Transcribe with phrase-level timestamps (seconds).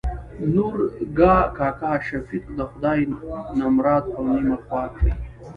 [0.55, 3.01] نورګا کاکا: شفيق د خداى
[3.59, 5.11] نمراد او نيمه خوا کړي.